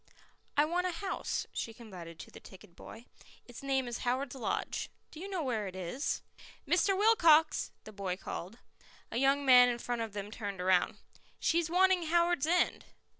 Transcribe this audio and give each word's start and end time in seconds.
"I 0.57 0.65
want 0.65 0.87
a 0.87 0.91
house," 0.93 1.45
she 1.53 1.75
confided 1.75 2.17
to 2.17 2.31
the 2.31 2.39
ticket 2.39 2.75
boy. 2.75 3.05
"Its 3.45 3.61
name 3.61 3.87
is 3.87 3.99
Howards 3.99 4.33
Lodge. 4.35 4.89
Do 5.11 5.19
you 5.19 5.29
know 5.29 5.43
where 5.43 5.67
it 5.67 5.75
is?" 5.75 6.23
"Mr. 6.67 6.97
Wilcox!" 6.97 7.69
the 7.83 7.93
boy 7.93 8.17
called. 8.17 8.57
A 9.11 9.17
young 9.17 9.45
man 9.45 9.69
in 9.69 9.77
front 9.77 10.01
of 10.01 10.13
them 10.13 10.31
turned 10.31 10.59
round. 10.59 10.97
"She's 11.39 11.69
wanting 11.69 12.07
Howards 12.07 12.47
End." 12.47 12.85